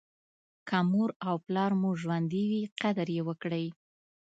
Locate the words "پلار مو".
1.45-1.89